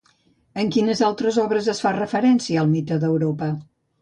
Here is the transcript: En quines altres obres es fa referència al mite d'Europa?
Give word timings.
En 0.61 0.71
quines 0.75 1.03
altres 1.07 1.37
obres 1.43 1.67
es 1.75 1.83
fa 1.85 1.93
referència 1.99 2.63
al 2.65 2.73
mite 2.73 2.99
d'Europa? 3.05 3.53